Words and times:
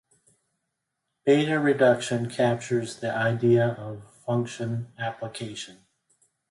Beta-reduction 1.25 2.27
captures 2.27 3.01
the 3.01 3.15
idea 3.15 3.67
of 3.77 4.01
function 4.25 4.91
application. 4.97 5.83